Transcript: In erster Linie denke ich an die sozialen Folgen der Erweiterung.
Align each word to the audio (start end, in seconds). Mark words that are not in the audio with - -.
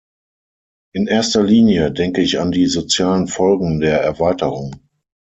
In 0.95 1.05
erster 1.05 1.43
Linie 1.43 1.91
denke 1.91 2.21
ich 2.21 2.39
an 2.39 2.51
die 2.51 2.65
sozialen 2.65 3.27
Folgen 3.27 3.79
der 3.79 4.01
Erweiterung. 4.01 4.73